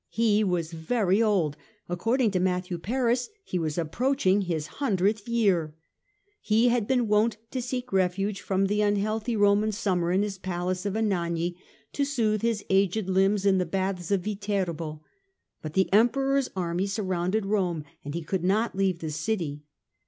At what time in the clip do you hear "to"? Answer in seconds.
2.31-2.39, 7.51-7.61, 11.93-12.03